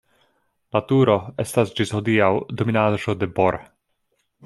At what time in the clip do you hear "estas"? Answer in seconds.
1.45-1.75